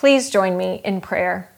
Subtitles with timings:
[0.00, 1.50] Please join me in prayer.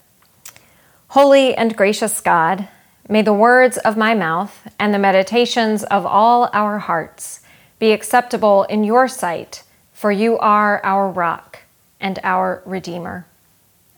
[1.11, 2.67] Holy and gracious God,
[3.09, 7.39] may the words of my mouth and the meditations of all our hearts
[7.79, 9.63] be acceptable in your sight,
[9.93, 11.61] for you are our rock
[12.01, 13.29] and our Redeemer.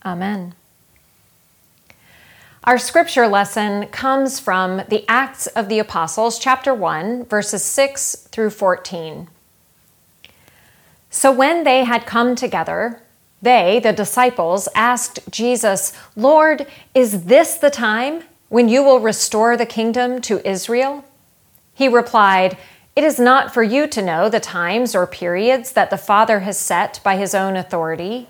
[0.04, 0.52] Amen.
[2.64, 8.50] Our scripture lesson comes from the Acts of the Apostles, chapter 1, verses 6 through
[8.50, 9.26] 14.
[11.08, 13.00] So when they had come together,
[13.44, 19.66] they, the disciples, asked Jesus, Lord, is this the time when you will restore the
[19.66, 21.04] kingdom to Israel?
[21.74, 22.56] He replied,
[22.96, 26.58] It is not for you to know the times or periods that the Father has
[26.58, 28.28] set by his own authority,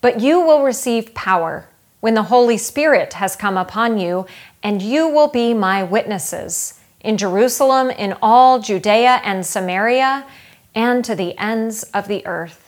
[0.00, 1.68] but you will receive power
[2.00, 4.26] when the Holy Spirit has come upon you,
[4.62, 10.26] and you will be my witnesses in Jerusalem, in all Judea and Samaria,
[10.74, 12.67] and to the ends of the earth.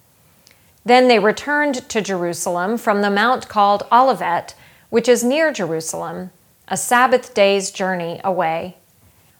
[0.83, 4.55] Then they returned to Jerusalem from the mount called Olivet,
[4.89, 6.31] which is near Jerusalem,
[6.67, 8.77] a Sabbath day's journey away.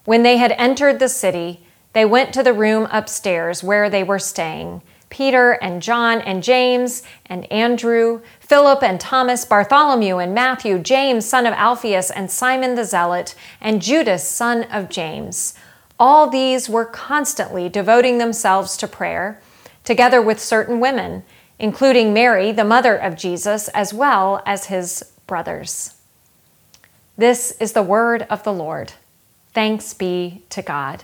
[0.05, 4.19] When they had entered the city, they went to the room upstairs where they were
[4.19, 11.25] staying Peter and John and James and Andrew, Philip and Thomas, Bartholomew and Matthew, James,
[11.25, 15.53] son of Alphaeus, and Simon the Zealot, and Judas, son of James.
[15.99, 19.41] All these were constantly devoting themselves to prayer
[19.83, 21.23] together with certain women,
[21.59, 25.95] including Mary, the mother of Jesus, as well as his brothers.
[27.17, 28.93] This is the word of the Lord.
[29.53, 31.03] Thanks be to God.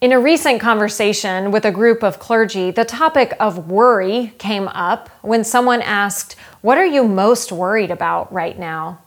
[0.00, 5.08] In a recent conversation with a group of clergy, the topic of worry came up
[5.22, 9.00] when someone asked, What are you most worried about right now?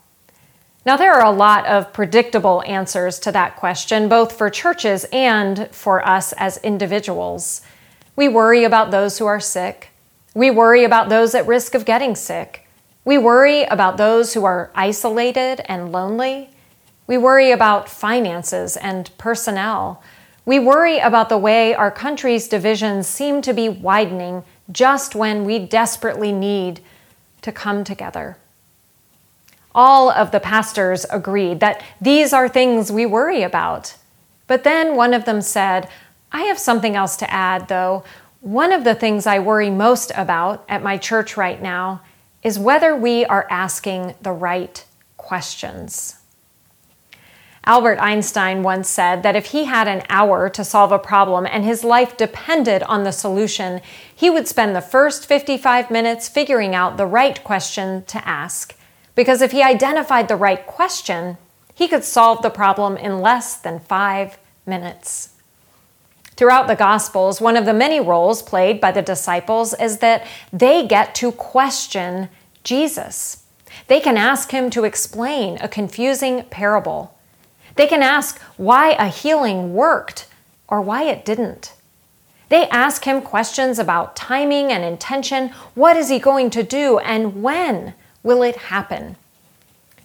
[0.87, 5.67] Now, there are a lot of predictable answers to that question, both for churches and
[5.73, 7.59] for us as individuals.
[8.15, 9.89] We worry about those who are sick.
[10.33, 12.69] We worry about those at risk of getting sick.
[13.03, 16.51] We worry about those who are isolated and lonely.
[17.05, 20.01] We worry about finances and personnel.
[20.45, 25.59] We worry about the way our country's divisions seem to be widening just when we
[25.59, 26.79] desperately need
[27.41, 28.37] to come together
[29.77, 33.95] all of the pastors agreed that these are things we worry about.
[34.47, 35.87] But then one of them said,
[36.31, 38.03] I have something else to add, though.
[38.41, 42.01] One of the things I worry most about at my church right now
[42.41, 44.83] is whether we are asking the right
[45.15, 46.15] questions.
[47.65, 51.65] Albert Einstein once said that if he had an hour to solve a problem and
[51.65, 53.81] his life depended on the solution,
[54.15, 58.76] he would spend the first 55 minutes figuring out the right question to ask
[59.17, 61.37] because if he identified the right question,
[61.73, 65.29] he could solve the problem in less than five minutes.
[66.35, 70.23] Throughout the Gospels, one of the many roles played by the disciples is that
[70.53, 72.29] they get to question
[72.63, 73.43] Jesus.
[73.87, 77.17] They can ask him to explain a confusing parable.
[77.75, 80.27] They can ask why a healing worked
[80.67, 81.73] or why it didn't.
[82.49, 85.49] They ask him questions about timing and intention.
[85.73, 87.95] What is he going to do and when?
[88.23, 89.15] Will it happen?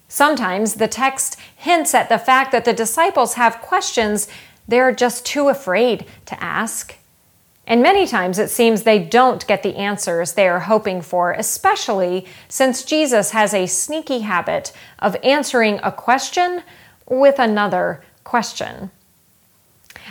[0.08, 4.28] Sometimes the text hints at the fact that the disciples have questions
[4.68, 6.96] they're just too afraid to ask.
[7.66, 12.26] And many times it seems they don't get the answers they are hoping for, especially
[12.48, 16.62] since Jesus has a sneaky habit of answering a question
[17.08, 18.90] with another question.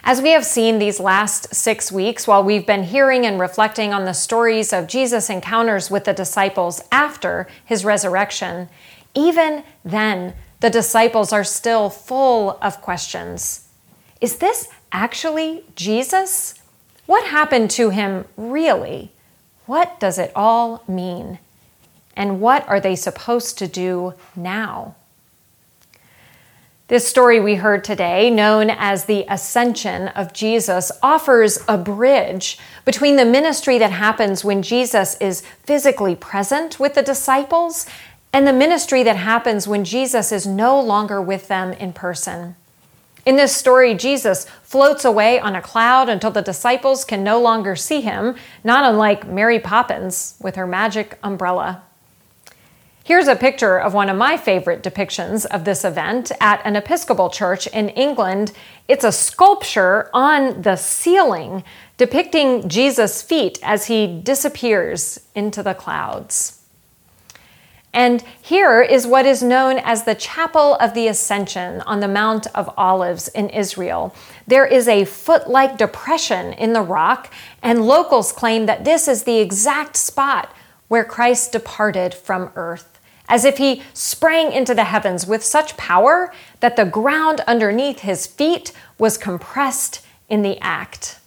[0.03, 4.05] As we have seen these last six weeks, while we've been hearing and reflecting on
[4.05, 8.69] the stories of Jesus' encounters with the disciples after his resurrection,
[9.13, 13.67] even then the disciples are still full of questions.
[14.21, 16.55] Is this actually Jesus?
[17.05, 19.11] What happened to him really?
[19.65, 21.39] What does it all mean?
[22.15, 24.95] And what are they supposed to do now?
[26.91, 33.15] This story we heard today, known as the Ascension of Jesus, offers a bridge between
[33.15, 37.85] the ministry that happens when Jesus is physically present with the disciples
[38.33, 42.57] and the ministry that happens when Jesus is no longer with them in person.
[43.25, 47.77] In this story, Jesus floats away on a cloud until the disciples can no longer
[47.77, 48.35] see him,
[48.65, 51.83] not unlike Mary Poppins with her magic umbrella.
[53.11, 57.29] Here's a picture of one of my favorite depictions of this event at an Episcopal
[57.29, 58.53] church in England.
[58.87, 61.65] It's a sculpture on the ceiling
[61.97, 66.61] depicting Jesus' feet as he disappears into the clouds.
[67.91, 72.47] And here is what is known as the Chapel of the Ascension on the Mount
[72.55, 74.15] of Olives in Israel.
[74.47, 77.29] There is a foot like depression in the rock,
[77.61, 80.55] and locals claim that this is the exact spot
[80.87, 82.90] where Christ departed from earth,
[83.31, 88.27] as if he sprang into the heavens with such power that the ground underneath his
[88.27, 91.17] feet was compressed in the act.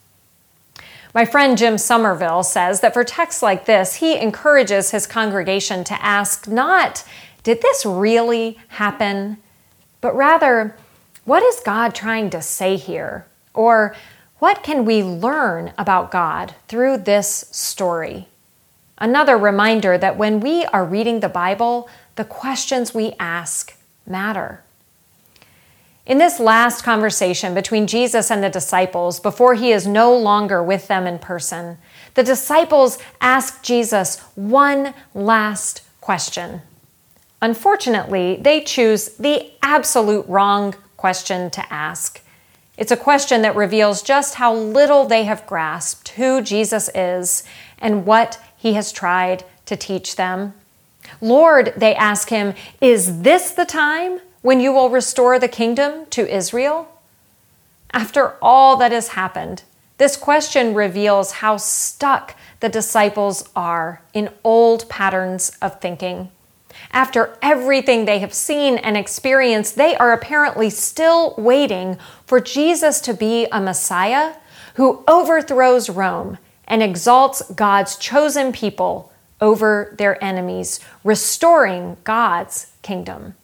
[1.14, 6.04] My friend Jim Somerville says that for texts like this, he encourages his congregation to
[6.04, 7.04] ask not,
[7.42, 9.38] did this really happen?
[10.02, 10.76] But rather,
[11.24, 13.26] what is God trying to say here?
[13.54, 13.96] Or
[14.40, 18.28] what can we learn about God through this story?
[18.98, 23.76] Another reminder that when we are reading the Bible, the questions we ask
[24.06, 24.62] matter.
[26.06, 30.86] In this last conversation between Jesus and the disciples, before he is no longer with
[30.86, 31.78] them in person,
[32.12, 36.60] the disciples ask Jesus one last question.
[37.40, 42.22] Unfortunately, they choose the absolute wrong question to ask.
[42.76, 47.44] It's a question that reveals just how little they have grasped who Jesus is
[47.78, 50.54] and what he has tried to teach them.
[51.20, 56.26] Lord, they ask him, is this the time when you will restore the kingdom to
[56.26, 56.88] Israel?
[57.92, 59.64] After all that has happened,
[59.98, 66.30] this question reveals how stuck the disciples are in old patterns of thinking.
[66.90, 73.12] After everything they have seen and experienced, they are apparently still waiting for Jesus to
[73.12, 74.36] be a Messiah
[74.76, 83.34] who overthrows Rome and exalts God's chosen people over their enemies, restoring God's kingdom.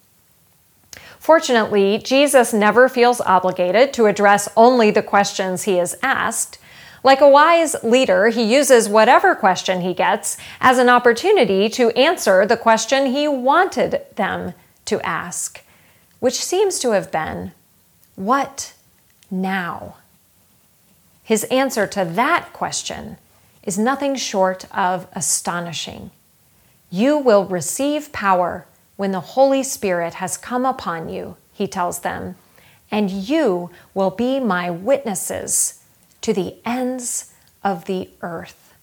[1.19, 6.57] Fortunately, Jesus never feels obligated to address only the questions he is asked.
[7.03, 12.45] Like a wise leader, he uses whatever question he gets as an opportunity to answer
[12.45, 14.53] the question he wanted them
[14.85, 15.63] to ask,
[16.19, 17.51] which seems to have been,
[18.15, 18.73] What
[19.29, 19.97] now?
[21.31, 23.15] His answer to that question
[23.63, 26.11] is nothing short of astonishing.
[26.89, 28.65] You will receive power
[28.97, 32.35] when the Holy Spirit has come upon you, he tells them,
[32.91, 35.79] and you will be my witnesses
[36.19, 37.31] to the ends
[37.63, 38.73] of the earth.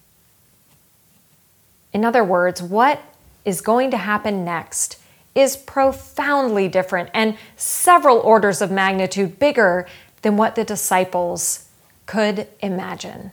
[1.93, 3.03] In other words, what
[3.45, 4.99] is going to happen next
[5.35, 9.87] is profoundly different and several orders of magnitude bigger
[10.23, 11.68] than what the disciples
[12.09, 13.31] could imagine.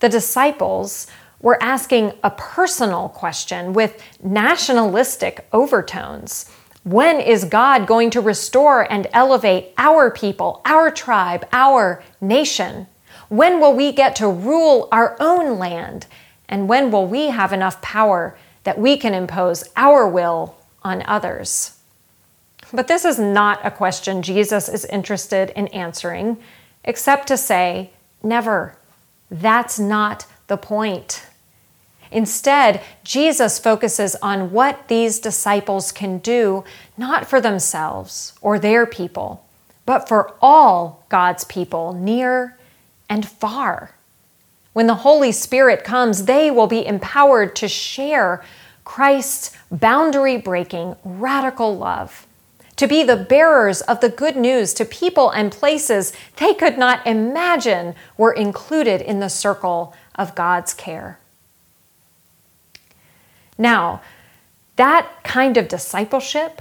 [0.00, 1.06] The disciples
[1.42, 6.48] we're asking a personal question with nationalistic overtones.
[6.84, 12.86] When is God going to restore and elevate our people, our tribe, our nation?
[13.28, 16.06] When will we get to rule our own land?
[16.48, 21.76] And when will we have enough power that we can impose our will on others?
[22.72, 26.38] But this is not a question Jesus is interested in answering,
[26.84, 27.90] except to say,
[28.22, 28.76] never.
[29.30, 31.24] That's not the point.
[32.10, 36.62] Instead, Jesus focuses on what these disciples can do,
[36.96, 39.46] not for themselves or their people,
[39.86, 42.58] but for all God's people, near
[43.08, 43.94] and far.
[44.74, 48.44] When the Holy Spirit comes, they will be empowered to share
[48.84, 52.26] Christ's boundary breaking, radical love,
[52.82, 57.06] to be the bearers of the good news to people and places they could not
[57.06, 61.20] imagine were included in the circle of God's care.
[63.56, 64.02] Now,
[64.74, 66.60] that kind of discipleship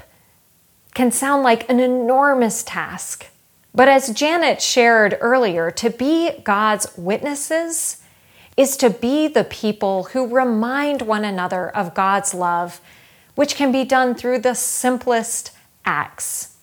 [0.94, 3.26] can sound like an enormous task.
[3.74, 8.04] But as Janet shared earlier, to be God's witnesses
[8.56, 12.80] is to be the people who remind one another of God's love,
[13.34, 15.54] which can be done through the simplest
[15.86, 16.58] acts.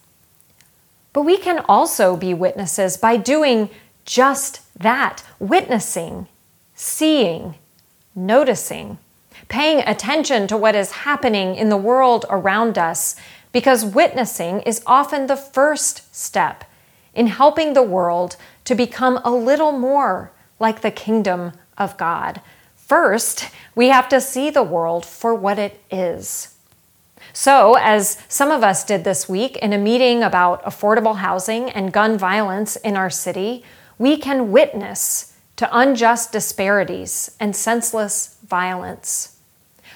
[1.13, 3.71] But we can also be witnesses by doing
[4.05, 6.29] just that witnessing,
[6.75, 7.57] seeing,
[8.15, 8.99] noticing
[9.49, 13.17] paying attention to what is happening in the world around us,
[13.53, 16.65] because witnessing is often the first step
[17.15, 22.41] in helping the world to become a little more like the kingdom of God.
[22.77, 26.55] First, we have to see the world for what it is.
[27.41, 31.93] So, as some of us did this week in a meeting about affordable housing and
[31.93, 33.63] gun violence in our city,
[33.97, 39.39] we can witness to unjust disparities and senseless violence.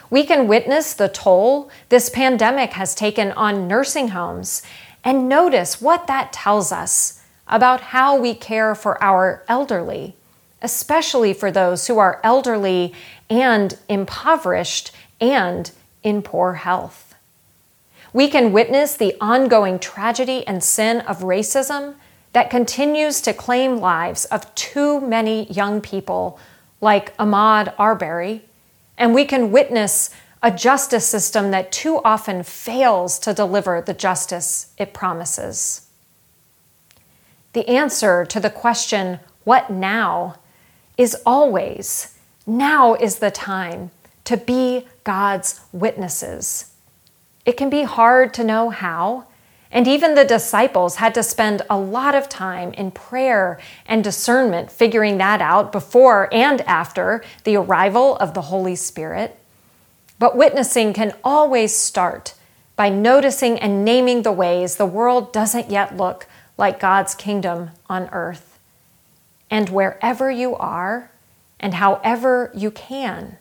[0.09, 4.63] We can witness the toll this pandemic has taken on nursing homes
[5.03, 10.15] and notice what that tells us about how we care for our elderly,
[10.63, 12.95] especially for those who are elderly
[13.29, 15.73] and impoverished and
[16.05, 17.12] in poor health.
[18.13, 21.95] We can witness the ongoing tragedy and sin of racism
[22.33, 26.39] that continues to claim lives of too many young people
[26.81, 28.43] like Ahmaud Arbery
[28.99, 30.11] and we can witness
[30.43, 35.89] a justice system that too often fails to deliver the justice it promises.
[37.53, 40.37] The answer to the question, what now,
[40.99, 43.91] is always now is the time
[44.25, 46.72] to be God's witnesses.
[47.45, 49.27] It can be hard to know how,
[49.71, 54.71] and even the disciples had to spend a lot of time in prayer and discernment
[54.71, 59.39] figuring that out before and after the arrival of the Holy Spirit.
[60.19, 62.35] But witnessing can always start
[62.77, 68.09] by noticing and naming the ways the world doesn't yet look like God's kingdom on
[68.13, 68.59] earth.
[69.51, 71.11] And wherever you are,
[71.59, 73.39] and however you can,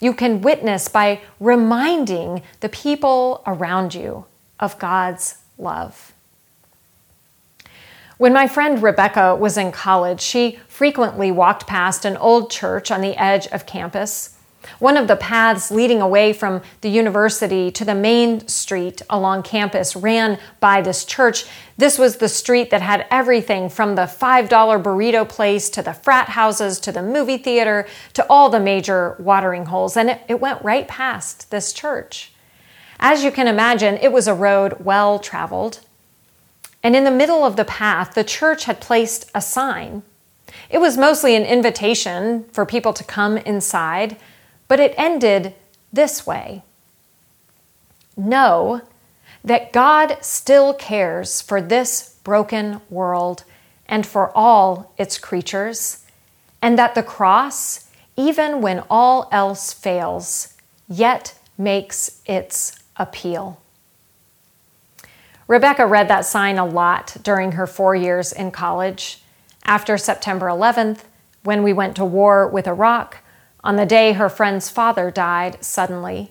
[0.00, 4.26] you can witness by reminding the people around you
[4.60, 6.12] of God's love.
[8.16, 13.00] When my friend Rebecca was in college, she frequently walked past an old church on
[13.00, 14.36] the edge of campus.
[14.78, 19.94] One of the paths leading away from the university to the main street along campus
[19.96, 21.44] ran by this church.
[21.76, 26.30] This was the street that had everything from the $5 burrito place to the frat
[26.30, 29.96] houses to the movie theater to all the major watering holes.
[29.96, 32.32] And it, it went right past this church.
[33.00, 35.80] As you can imagine, it was a road well traveled.
[36.82, 40.02] And in the middle of the path, the church had placed a sign.
[40.70, 44.16] It was mostly an invitation for people to come inside,
[44.68, 45.54] but it ended
[45.92, 46.62] this way
[48.16, 48.82] Know
[49.44, 53.44] that God still cares for this broken world
[53.86, 56.04] and for all its creatures,
[56.62, 60.54] and that the cross, even when all else fails,
[60.88, 63.60] yet makes its appeal.
[65.46, 69.20] Rebecca read that sign a lot during her four years in college.
[69.64, 71.00] After September 11th,
[71.42, 73.18] when we went to war with Iraq,
[73.64, 76.30] on the day her friend's father died suddenly.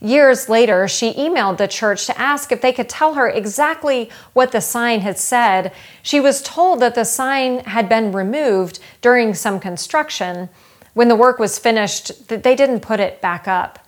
[0.00, 4.52] Years later, she emailed the church to ask if they could tell her exactly what
[4.52, 5.72] the sign had said.
[6.02, 10.48] She was told that the sign had been removed during some construction.
[10.94, 13.78] When the work was finished, they didn't put it back up.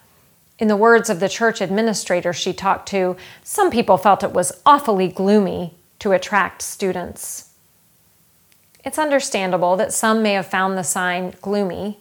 [0.58, 4.60] In the words of the church administrator she talked to, some people felt it was
[4.64, 7.50] awfully gloomy to attract students.
[8.84, 11.98] It's understandable that some may have found the sign gloomy.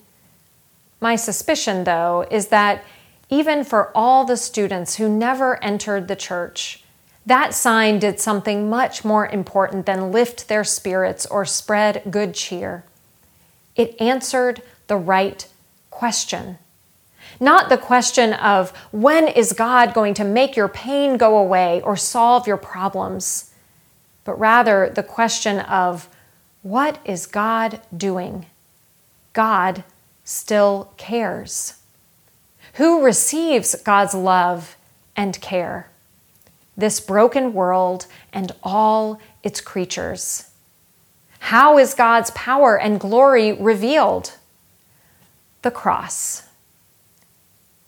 [1.00, 2.84] My suspicion, though, is that
[3.30, 6.84] even for all the students who never entered the church,
[7.26, 12.84] that sign did something much more important than lift their spirits or spread good cheer.
[13.76, 15.48] It answered the right
[15.90, 16.60] question.
[17.40, 21.98] Not the question of when is God going to make your pain go away or
[21.98, 23.52] solve your problems,
[24.24, 26.08] but rather the question of
[26.62, 28.46] what is God doing?
[29.34, 29.84] God
[30.26, 31.76] still cares.
[32.74, 34.76] Who receives God's love
[35.16, 35.90] and care?
[36.76, 40.50] This broken world and all its creatures.
[41.40, 44.34] How is God's power and glory revealed?
[45.62, 46.44] The cross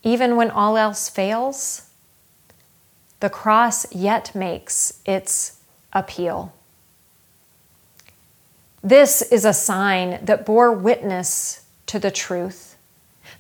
[0.07, 1.89] even when all else fails,
[3.19, 5.59] the cross yet makes its
[5.91, 6.53] appeal.
[8.81, 12.77] This is a sign that bore witness to the truth.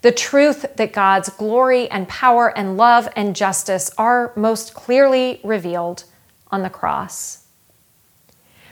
[0.01, 6.03] The truth that God's glory and power and love and justice are most clearly revealed
[6.51, 7.45] on the cross.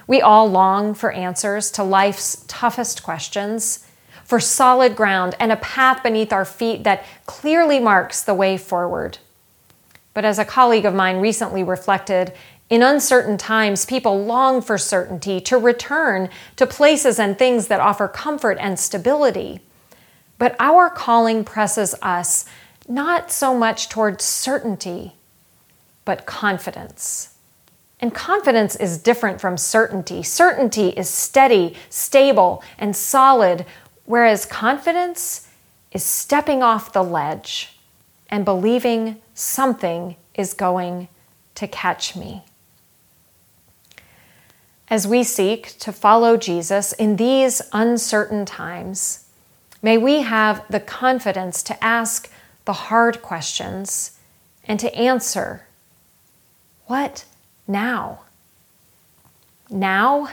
[0.08, 3.88] We all long for answers to life's toughest questions
[4.24, 9.18] for solid ground and a path beneath our feet that clearly marks the way forward.
[10.14, 12.34] But as a colleague of mine recently reflected,
[12.70, 18.08] in uncertain times, people long for certainty to return to places and things that offer
[18.08, 19.60] comfort and stability.
[20.38, 22.46] But our calling presses us
[22.88, 25.14] not so much towards certainty,
[26.06, 27.36] but confidence.
[28.02, 30.22] And confidence is different from certainty.
[30.22, 33.66] Certainty is steady, stable, and solid,
[34.06, 35.48] Whereas confidence
[35.92, 37.78] is stepping off the ledge
[38.30, 41.08] and believing something is going
[41.56, 42.44] to catch me.
[44.88, 49.26] As we seek to follow Jesus in these uncertain times,
[49.82, 52.32] may we have the confidence to ask
[52.66, 54.20] the hard questions
[54.68, 55.66] and to answer
[56.86, 57.26] what
[57.68, 58.22] now?
[59.72, 60.30] Now,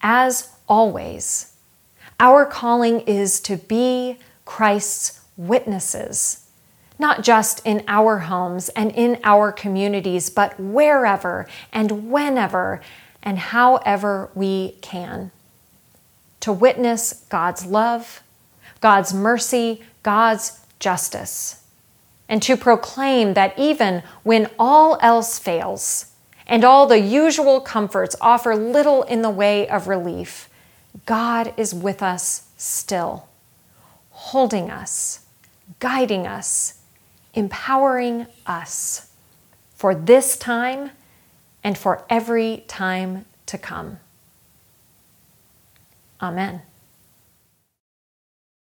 [0.00, 1.54] as always,
[2.20, 6.46] our calling is to be Christ's witnesses,
[7.00, 12.80] not just in our homes and in our communities, but wherever and whenever
[13.26, 15.32] and however we can.
[16.40, 18.22] To witness God's love,
[18.80, 21.64] God's mercy, God's justice,
[22.28, 26.12] and to proclaim that even when all else fails
[26.46, 30.48] and all the usual comforts offer little in the way of relief,
[31.04, 33.28] God is with us still,
[34.10, 35.26] holding us,
[35.80, 36.80] guiding us,
[37.34, 39.10] empowering us
[39.74, 40.92] for this time
[41.66, 43.98] and for every time to come.
[46.22, 46.62] Amen.